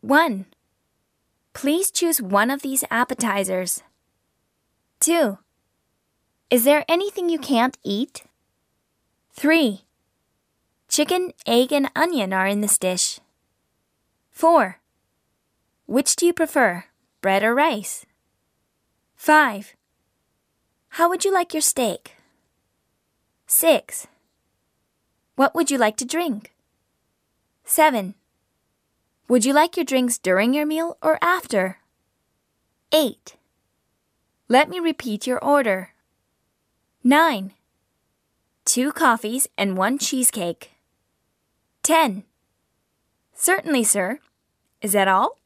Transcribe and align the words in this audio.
1. 0.00 0.46
Please 1.54 1.90
choose 1.90 2.22
one 2.22 2.50
of 2.50 2.62
these 2.62 2.84
appetizers. 2.88 3.82
2. 5.00 5.38
Is 6.50 6.62
there 6.64 6.84
anything 6.88 7.28
you 7.28 7.38
can't 7.38 7.76
eat? 7.82 8.22
3. 9.32 9.82
Chicken, 10.88 11.32
egg, 11.46 11.72
and 11.72 11.90
onion 11.96 12.32
are 12.32 12.46
in 12.46 12.60
this 12.60 12.78
dish. 12.78 13.18
4. 14.30 14.78
Which 15.86 16.14
do 16.14 16.26
you 16.26 16.32
prefer, 16.32 16.84
bread 17.20 17.42
or 17.42 17.54
rice? 17.54 18.06
5. 19.16 19.74
How 20.90 21.08
would 21.08 21.24
you 21.24 21.34
like 21.34 21.52
your 21.52 21.60
steak? 21.60 22.14
6. 23.46 24.06
What 25.34 25.56
would 25.56 25.72
you 25.72 25.78
like 25.78 25.96
to 25.96 26.04
drink? 26.04 26.54
7. 27.64 28.14
Would 29.28 29.44
you 29.44 29.52
like 29.52 29.76
your 29.76 29.84
drinks 29.84 30.16
during 30.16 30.54
your 30.54 30.64
meal 30.64 30.96
or 31.02 31.18
after? 31.20 31.80
8. 32.92 33.36
Let 34.48 34.70
me 34.70 34.80
repeat 34.80 35.26
your 35.26 35.38
order. 35.44 35.90
9. 37.04 37.52
Two 38.64 38.90
coffees 38.90 39.46
and 39.58 39.76
one 39.76 39.98
cheesecake. 39.98 40.70
10. 41.82 42.24
Certainly, 43.34 43.84
sir. 43.84 44.18
Is 44.80 44.92
that 44.92 45.08
all? 45.08 45.38